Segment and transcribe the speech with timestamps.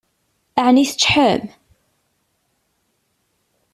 [0.65, 1.43] Ɛni teččḥem?